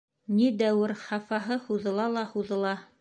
Ни 0.37 0.47
дәүер 0.61 0.93
хафаһы 1.01 1.59
һуҙыла 1.67 2.09
ла 2.17 2.25
һуҙыла. 2.33 2.75